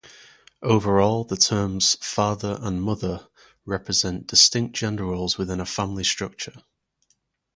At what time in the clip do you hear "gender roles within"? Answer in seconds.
4.75-5.59